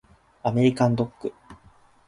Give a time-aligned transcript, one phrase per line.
[0.41, 1.31] アメリカンドッグ